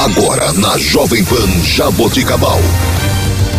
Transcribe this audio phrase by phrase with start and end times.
[0.00, 2.58] Agora na Jovem Pan Jaboticabal.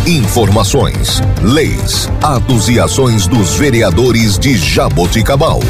[0.04, 5.60] Informações, leis, atos e ações dos vereadores de Jaboticabal.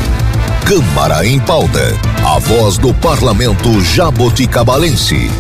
[0.66, 1.92] Câmara em pauta.
[2.24, 5.30] A voz do parlamento jaboticabalense.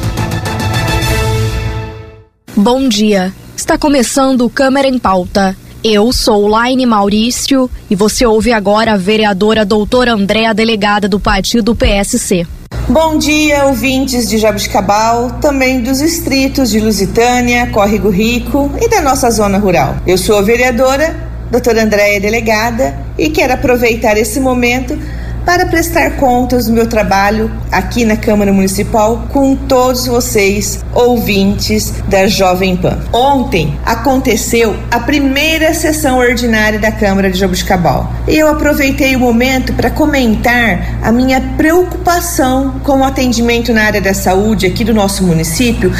[2.54, 3.32] Bom dia.
[3.56, 5.56] Está começando Câmara em pauta.
[5.82, 11.74] Eu sou Laine Maurício e você ouve agora a vereadora doutora Andréa, delegada do partido
[11.74, 12.46] PSC.
[12.88, 19.30] Bom dia, ouvintes de Jabuticabal, também dos distritos de Lusitânia, Córrego Rico e da nossa
[19.30, 19.96] zona rural.
[20.04, 21.14] Eu sou a vereadora,
[21.50, 24.98] doutora Andréia Delegada, e quero aproveitar esse momento
[25.44, 32.26] para prestar contas do meu trabalho aqui na Câmara Municipal com todos vocês, ouvintes da
[32.26, 32.98] Jovem Pan.
[33.12, 39.72] Ontem aconteceu a primeira sessão ordinária da Câmara de Jabuticabal e eu aproveitei o momento
[39.72, 45.24] para comentar a minha preocupação com o atendimento na área da saúde aqui do nosso
[45.24, 45.92] município,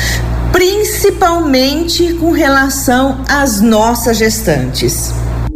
[0.53, 5.13] principalmente com relação às nossas gestantes.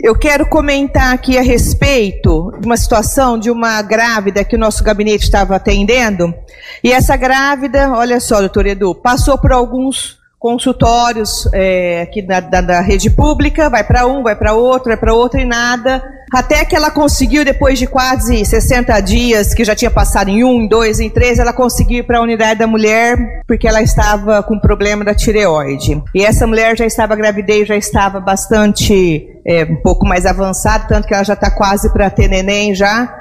[0.07, 4.85] Eu quero comentar aqui a respeito de uma situação de uma grávida que o nosso
[4.85, 6.33] gabinete estava atendendo.
[6.81, 12.61] E essa grávida, olha só, doutor Edu, passou por alguns consultórios é, aqui da, da,
[12.61, 16.01] da, rede pública, vai para um, vai para outro, vai para outro e nada.
[16.33, 20.63] Até que ela conseguiu, depois de quase 60 dias, que já tinha passado em um,
[20.63, 24.41] em dois, em três, ela conseguiu ir para a unidade da mulher, porque ela estava
[24.41, 26.01] com problema da tireoide.
[26.15, 31.09] E essa mulher já estava gravidez, já estava bastante, é, um pouco mais avançada, tanto
[31.09, 33.13] que ela já está quase para ter neném já.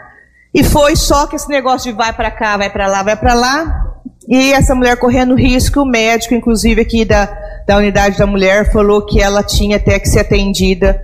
[0.54, 3.34] E foi só que esse negócio de vai para cá, vai para lá, vai para
[3.34, 3.86] lá,
[4.28, 7.26] e essa mulher correndo risco, o médico, inclusive aqui da,
[7.68, 11.00] da unidade da mulher, falou que ela tinha até que ser atendida,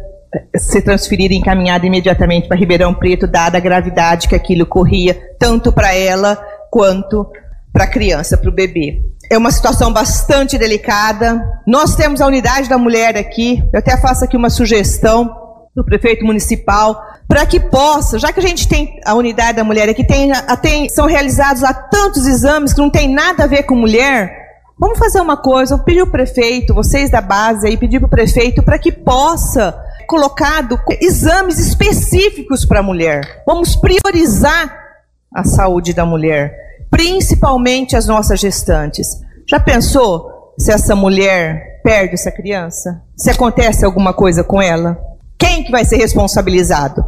[0.57, 5.71] ser transferida e encaminhada imediatamente para Ribeirão Preto, dada a gravidade que aquilo corria, tanto
[5.71, 6.35] para ela
[6.71, 7.27] quanto
[7.71, 9.01] para a criança, para o bebê.
[9.29, 11.41] É uma situação bastante delicada.
[11.65, 15.41] Nós temos a unidade da mulher aqui, eu até faço aqui uma sugestão
[15.75, 19.87] do prefeito municipal, para que possa, já que a gente tem a unidade da mulher
[19.87, 23.75] aqui, tem, tem, são realizados lá tantos exames que não tem nada a ver com
[23.75, 24.35] mulher,
[24.77, 28.09] vamos fazer uma coisa, vamos pedir o prefeito, vocês da base aí, pedir para o
[28.09, 33.43] prefeito para que possa colocado exames específicos para a mulher.
[33.45, 34.77] Vamos priorizar
[35.33, 36.53] a saúde da mulher,
[36.89, 39.07] principalmente as nossas gestantes.
[39.47, 43.01] Já pensou se essa mulher perde essa criança?
[43.15, 45.10] Se acontece alguma coisa com ela?
[45.41, 47.03] Quem que vai ser responsabilizado?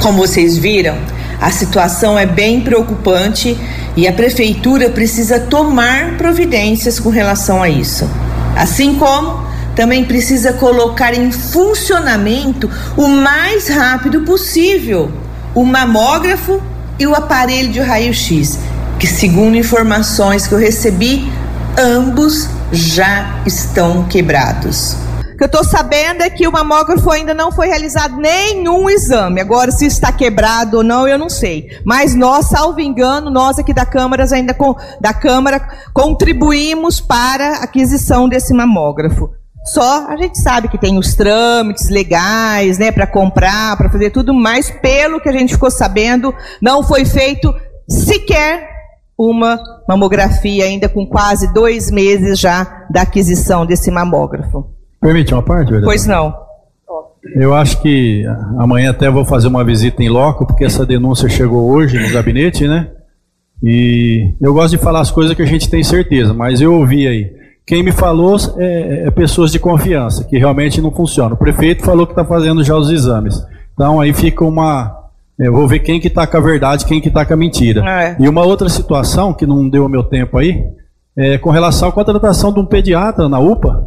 [0.00, 0.96] Como vocês viram,
[1.40, 3.58] a situação é bem preocupante
[3.96, 8.08] e a prefeitura precisa tomar providências com relação a isso.
[8.56, 9.44] Assim como
[9.74, 15.10] também precisa colocar em funcionamento o mais rápido possível
[15.52, 16.62] o mamógrafo
[17.00, 18.60] e o aparelho de raio-x,
[18.96, 21.28] que segundo informações que eu recebi,
[21.76, 25.09] ambos já estão quebrados
[25.40, 29.40] que eu estou sabendo é que o mamógrafo ainda não foi realizado nenhum exame.
[29.40, 31.70] Agora, se está quebrado ou não, eu não sei.
[31.82, 37.62] Mas nós, salvo engano, nós aqui da Câmara, ainda com, da Câmara, contribuímos para a
[37.62, 39.30] aquisição desse mamógrafo.
[39.64, 44.34] Só a gente sabe que tem os trâmites legais, né, para comprar, para fazer tudo,
[44.34, 47.50] mas pelo que a gente ficou sabendo, não foi feito
[47.88, 48.68] sequer
[49.16, 49.58] uma
[49.88, 54.79] mamografia ainda com quase dois meses já da aquisição desse mamógrafo.
[55.00, 55.86] Permite uma parte, verdade?
[55.86, 56.34] Pois não.
[57.34, 58.24] Eu acho que
[58.58, 62.66] amanhã até vou fazer uma visita em loco, porque essa denúncia chegou hoje no gabinete,
[62.66, 62.88] né?
[63.62, 67.06] E eu gosto de falar as coisas que a gente tem certeza, mas eu ouvi
[67.06, 67.30] aí.
[67.66, 71.34] Quem me falou é, é pessoas de confiança, que realmente não funciona.
[71.34, 73.44] O prefeito falou que está fazendo já os exames.
[73.74, 74.96] Então aí fica uma.
[75.38, 77.82] Eu vou ver quem que está com a verdade, quem que está com a mentira.
[77.88, 78.16] É.
[78.18, 80.64] E uma outra situação que não deu o meu tempo aí,
[81.16, 83.86] é com relação à contratação de um pediatra na UPA.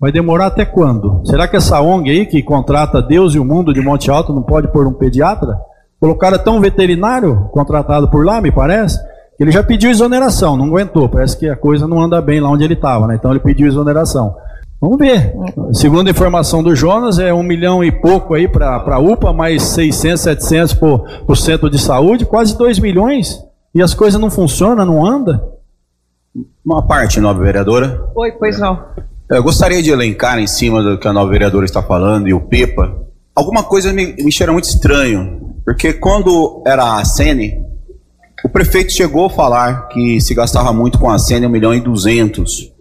[0.00, 1.22] Vai demorar até quando?
[1.24, 4.42] Será que essa ONG aí que contrata Deus e o mundo de Monte Alto não
[4.42, 5.58] pode pôr um pediatra?
[6.00, 8.96] Colocaram até um veterinário contratado por lá, me parece.
[9.40, 11.08] Ele já pediu exoneração, não aguentou.
[11.08, 13.16] Parece que a coisa não anda bem lá onde ele estava, né?
[13.16, 14.36] Então ele pediu exoneração.
[14.80, 15.34] Vamos ver.
[15.72, 19.64] Segundo a informação do Jonas, é um milhão e pouco aí para a UPA, mais
[19.64, 23.44] 600, 700 por, por centro de saúde, quase 2 milhões.
[23.74, 25.40] E as coisas não funcionam, não andam.
[26.64, 28.08] Uma parte, nova vereadora.
[28.14, 28.78] Oi, pois não.
[29.30, 32.40] Eu gostaria de elencar em cima do que a nova vereadora está falando e o
[32.40, 32.96] Pepa.
[33.34, 37.60] Alguma coisa me, me cheira muito estranho, porque quando era a Sene,
[38.42, 41.80] o prefeito chegou a falar que se gastava muito com a Sene, 1 milhão e
[41.80, 42.72] 200.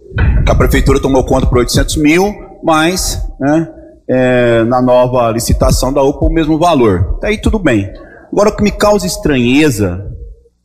[0.46, 2.34] Que a prefeitura tomou conta por 800 mil,
[2.64, 3.68] mas né,
[4.10, 7.16] é, na nova licitação da UPA o mesmo valor.
[7.18, 7.92] Até aí tudo bem.
[8.32, 10.02] Agora o que me causa estranheza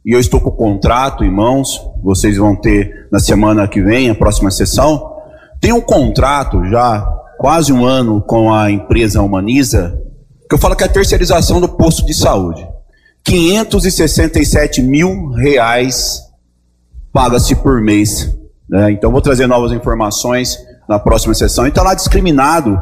[0.07, 4.11] e eu estou com o contrato em mãos, vocês vão ter na semana que vem,
[4.11, 5.12] a próxima sessão.
[5.63, 7.01] Tem um contrato já
[7.39, 9.97] quase um ano com a empresa Humaniza,
[10.49, 12.67] que eu falo que é a terceirização do posto de saúde.
[13.25, 16.21] 567 mil reais
[17.13, 18.37] paga-se por mês.
[18.69, 18.91] Né?
[18.91, 21.65] Então vou trazer novas informações na próxima sessão.
[21.65, 22.81] E está lá discriminado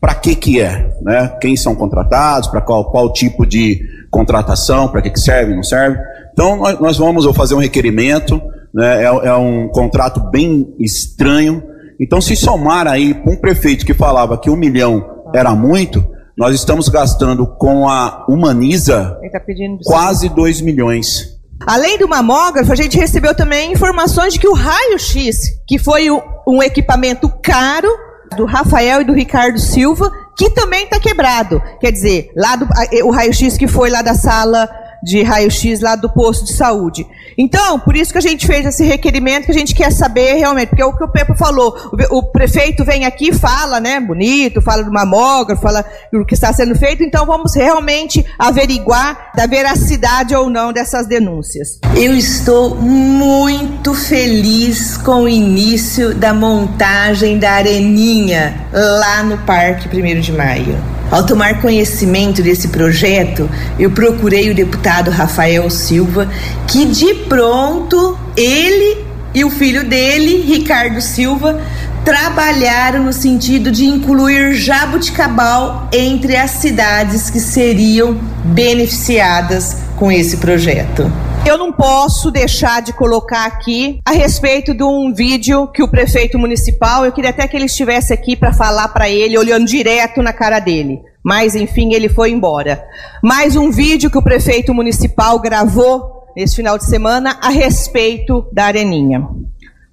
[0.00, 1.36] para que que é, né?
[1.40, 5.98] Quem são contratados, para qual, qual tipo de contratação, para que que serve, não serve.
[6.32, 8.40] Então nós, nós vamos fazer um requerimento,
[8.72, 9.02] né?
[9.02, 11.62] É, é, um contrato bem estranho.
[12.00, 15.04] Então se somar aí com um prefeito que falava que um milhão
[15.34, 16.02] era muito,
[16.36, 19.40] nós estamos gastando com a Humaniza tá
[19.84, 21.38] quase dois milhões.
[21.66, 26.08] Além do mamógrafo, a gente recebeu também informações de que o raio-x, que foi
[26.48, 27.88] um equipamento caro,
[28.36, 31.60] do Rafael e do Ricardo Silva, que também está quebrado.
[31.80, 32.66] Quer dizer, lá do,
[33.04, 34.68] o raio-x que foi lá da sala
[35.02, 37.06] de raio-x lá do posto de saúde.
[37.36, 40.68] Então, por isso que a gente fez esse requerimento, que a gente quer saber realmente,
[40.68, 41.74] porque é o que o Pepo falou,
[42.10, 46.74] o, prefeito vem aqui fala, né, bonito, fala do mamógrafo, fala do que está sendo
[46.74, 51.78] feito, então vamos realmente averiguar da veracidade ou não dessas denúncias.
[51.96, 60.20] Eu estou muito feliz com o início da montagem da areninha lá no Parque 1
[60.20, 60.99] de Maio.
[61.10, 66.28] Ao tomar conhecimento desse projeto, eu procurei o deputado Rafael Silva,
[66.68, 69.04] que de pronto ele
[69.34, 71.60] e o filho dele, Ricardo Silva,
[72.04, 81.10] trabalharam no sentido de incluir Jabuticabal entre as cidades que seriam beneficiadas com esse projeto.
[81.46, 86.38] Eu não posso deixar de colocar aqui a respeito de um vídeo que o prefeito
[86.38, 90.32] municipal, eu queria até que ele estivesse aqui para falar para ele, olhando direto na
[90.32, 91.00] cara dele.
[91.24, 92.84] Mas, enfim, ele foi embora.
[93.22, 98.64] Mais um vídeo que o prefeito municipal gravou nesse final de semana a respeito da
[98.64, 99.26] Areninha.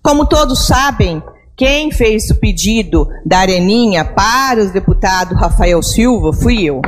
[0.03, 1.23] Como todos sabem,
[1.55, 6.81] quem fez o pedido da Areninha para o deputado Rafael Silva fui eu.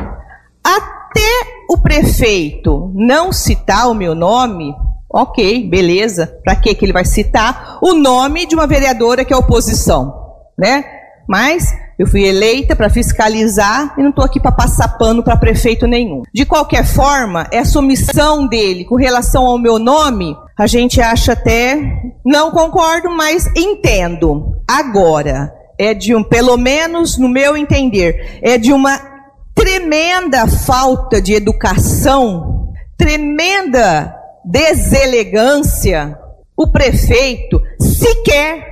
[0.64, 4.74] Até o prefeito não citar o meu nome,
[5.08, 6.26] ok, beleza.
[6.44, 10.12] Para que ele vai citar o nome de uma vereadora que é oposição,
[10.58, 10.84] né?
[11.28, 15.86] Mas eu fui eleita para fiscalizar e não estou aqui para passar pano para prefeito
[15.86, 16.24] nenhum.
[16.34, 21.78] De qualquer forma, essa omissão dele com relação ao meu nome, a gente acha até
[22.26, 24.56] não concordo, mas entendo.
[24.68, 29.09] Agora é de um, pelo menos no meu entender, é de uma
[29.60, 34.16] tremenda falta de educação, tremenda
[34.46, 36.18] deselegância,
[36.56, 38.70] o prefeito sequer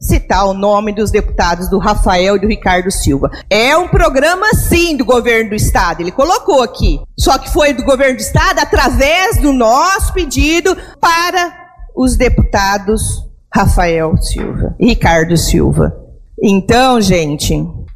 [0.00, 3.30] citar o nome dos deputados do Rafael e do Ricardo Silva.
[3.50, 6.00] É um programa, sim, do governo do estado.
[6.00, 6.98] Ele colocou aqui.
[7.16, 11.54] Só que foi do governo do estado através do nosso pedido para
[11.94, 13.22] os deputados
[13.54, 15.94] Rafael Silva e Ricardo Silva.
[16.42, 17.54] Então, gente,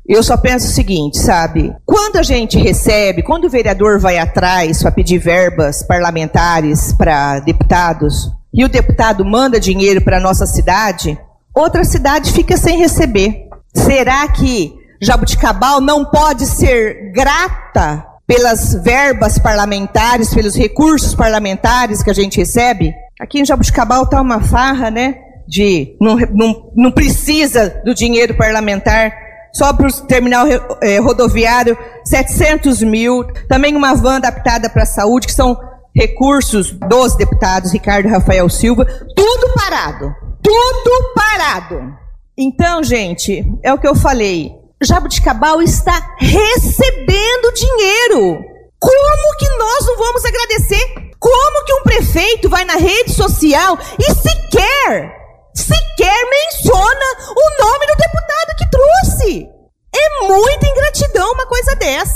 [0.09, 1.75] eu só penso o seguinte, sabe?
[1.85, 8.31] Quando a gente recebe, quando o vereador vai atrás para pedir verbas parlamentares para deputados,
[8.55, 11.19] e o deputado manda dinheiro para nossa cidade,
[11.55, 13.49] outra cidade fica sem receber.
[13.75, 14.73] Será que
[15.03, 22.95] Jabuticabal não pode ser grata pelas verbas parlamentares, pelos recursos parlamentares que a gente recebe?
[23.21, 25.17] Aqui em Jabuticabal está uma farra, né?
[25.47, 29.26] De não, não, não precisa do dinheiro parlamentar
[29.57, 30.47] só para o terminal
[30.83, 33.25] é, rodoviário, 700 mil.
[33.49, 35.59] Também uma van adaptada para a saúde, que são
[35.95, 38.85] recursos dos deputados Ricardo Rafael Silva.
[38.85, 40.15] Tudo parado.
[40.43, 41.95] Tudo parado.
[42.37, 44.53] Então, gente, é o que eu falei.
[44.83, 48.39] Jabuticabal está recebendo dinheiro.
[48.79, 51.15] Como que nós não vamos agradecer?
[51.19, 55.17] Como que um prefeito vai na rede social e sequer
[55.57, 59.49] sequer menciona o nome do deputado que trouxe.
[59.95, 61.47] É muita ingratidão uma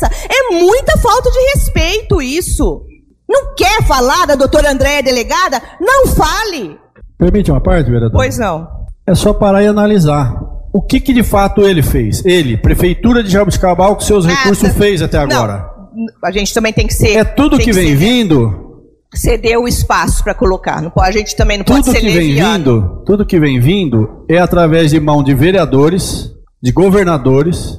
[0.06, 2.84] É muita falta de respeito isso.
[3.28, 5.62] Não quer falar da doutora Andréia delegada?
[5.80, 6.76] Não fale.
[7.16, 8.12] Permite uma parte, vereador?
[8.12, 8.68] Pois não.
[9.06, 10.34] É só parar e analisar.
[10.72, 12.24] O que, que de fato ele fez?
[12.24, 15.68] Ele, Prefeitura de Jabuticabal, com seus recursos, fez até agora?
[15.94, 17.16] Não, a gente também tem que ser.
[17.16, 18.70] É tudo que, que vem ser, vindo
[19.14, 20.80] ceder o espaço para colocar.
[20.80, 24.24] Não, a gente também não tudo pode ser que vem vindo, Tudo que vem vindo
[24.28, 26.30] é através de mão de vereadores,
[26.62, 27.78] de governadores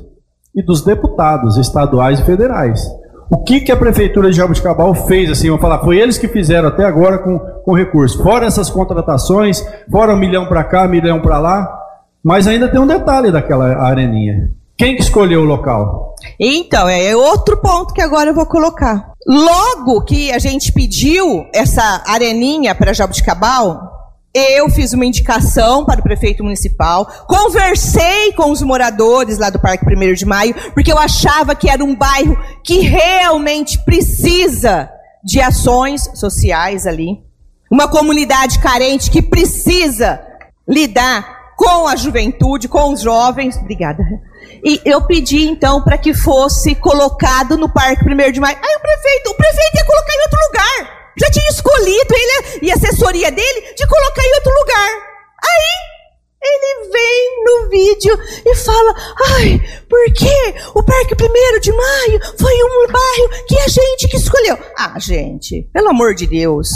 [0.56, 2.82] e dos deputados estaduais e federais.
[3.30, 5.48] O que, que a prefeitura de Jabuticabal fez assim?
[5.48, 8.22] Vamos falar, foi eles que fizeram até agora com, com recurso.
[8.22, 11.80] Fora essas contratações, fora um milhão para cá, um milhão para lá.
[12.22, 14.52] Mas ainda tem um detalhe daquela areninha.
[14.78, 16.16] Quem que escolheu o local?
[16.40, 19.12] Então, é outro ponto que agora eu vou colocar.
[19.26, 24.01] Logo que a gente pediu essa areninha para Jabuticabal,
[24.34, 29.86] eu fiz uma indicação para o prefeito municipal, conversei com os moradores lá do Parque
[29.86, 34.90] 1 de Maio, porque eu achava que era um bairro que realmente precisa
[35.24, 37.20] de ações sociais ali.
[37.70, 40.22] Uma comunidade carente que precisa
[40.68, 43.56] lidar com a juventude, com os jovens.
[43.58, 44.04] Obrigada.
[44.64, 48.58] E eu pedi então para que fosse colocado no Parque 1 de Maio.
[48.58, 51.01] Aí o prefeito, o prefeito ia colocar em outro lugar.
[51.22, 54.90] Já tinha escolhido ele e a assessoria dele de colocar em outro lugar.
[55.44, 55.92] Aí
[56.42, 58.96] ele vem no vídeo e fala:
[59.38, 64.58] Ai, porque o Parque 1 de Maio foi um bairro que a gente que escolheu.
[64.76, 66.70] Ah, gente, pelo amor de Deus,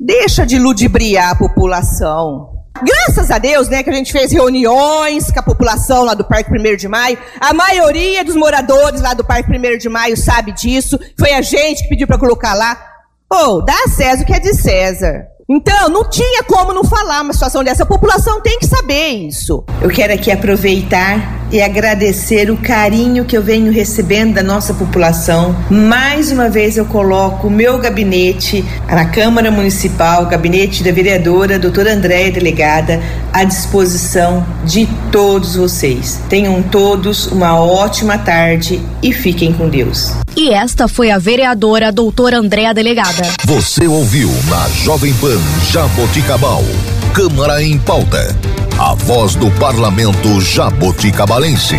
[0.00, 2.50] deixa de ludibriar a população.
[2.82, 6.50] Graças a Deus, né, que a gente fez reuniões com a população lá do Parque
[6.50, 7.18] 1 de Maio.
[7.38, 10.98] A maioria dos moradores lá do Parque 1 de Maio sabe disso.
[11.16, 12.91] Foi a gente que pediu para colocar lá.
[13.32, 15.26] Ou, oh, dá a César o que é de César.
[15.48, 17.82] Então, não tinha como não falar uma situação dessa.
[17.82, 19.64] A população tem que saber isso.
[19.80, 25.56] Eu quero aqui aproveitar e agradecer o carinho que eu venho recebendo da nossa população.
[25.70, 31.94] Mais uma vez eu coloco o meu gabinete na Câmara Municipal, gabinete da vereadora doutora
[31.94, 36.20] Andréia Delegada, à disposição de todos vocês.
[36.28, 40.21] Tenham todos uma ótima tarde e fiquem com Deus.
[40.36, 43.22] E esta foi a vereadora doutora Andréa Delegada.
[43.44, 45.38] Você ouviu na Jovem Pan
[45.70, 46.62] Jaboticabal.
[47.12, 48.34] Câmara em pauta.
[48.78, 51.76] A voz do parlamento jaboticabalense.